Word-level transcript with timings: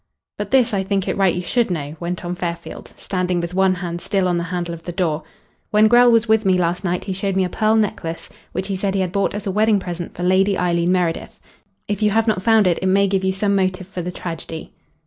"But 0.35 0.49
this 0.49 0.73
I 0.73 0.81
think 0.81 1.07
it 1.07 1.15
right 1.15 1.35
you 1.35 1.43
should 1.43 1.69
know," 1.69 1.95
went 1.99 2.25
on 2.25 2.33
Fairfield, 2.33 2.91
standing 2.97 3.39
with 3.39 3.53
one 3.53 3.75
hand 3.75 4.01
still 4.01 4.27
on 4.27 4.39
the 4.39 4.45
handle 4.45 4.73
of 4.73 4.81
the 4.81 4.91
door: 4.91 5.21
"When 5.69 5.87
Grell 5.87 6.11
was 6.11 6.27
with 6.27 6.43
me 6.43 6.57
last 6.57 6.83
night 6.83 7.03
he 7.03 7.13
showed 7.13 7.35
me 7.35 7.43
a 7.43 7.49
pearl 7.49 7.75
necklace, 7.75 8.27
which 8.51 8.67
he 8.67 8.75
said 8.75 8.95
he 8.95 9.01
had 9.01 9.11
bought 9.11 9.35
as 9.35 9.45
a 9.45 9.51
wedding 9.51 9.77
present 9.77 10.15
for 10.15 10.23
Lady 10.23 10.57
Eileen 10.57 10.91
Meredith. 10.91 11.39
If 11.87 12.01
you 12.01 12.09
have 12.09 12.27
not 12.27 12.41
found 12.41 12.65
it, 12.65 12.79
it 12.81 12.87
may 12.87 13.05
give 13.05 13.23
you 13.23 13.31
some 13.31 13.55
motive 13.55 13.87
for 13.87 14.01
the 14.01 14.11
tragedy." 14.11 14.73